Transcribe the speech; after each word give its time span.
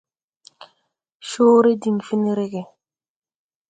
Coore 1.29 1.71
diŋ 1.81 1.97
fen 2.07 2.23
rege. 2.37 2.63